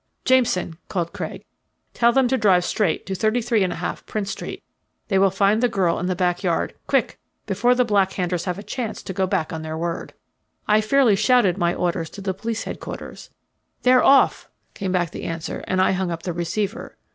[0.25, 1.45] "Jameson," called Craig,
[1.93, 4.63] "tell them to drive straight to 33 1/2, Prince Street.
[5.09, 8.57] They will find the girl in the back yard quick, before the Black Handers have
[8.57, 10.15] a chance to go back on their word."
[10.67, 13.29] I fairly shouted my orders to the police headquarters.
[13.83, 16.97] "They're off," came back the answer, and I hung up the receiver.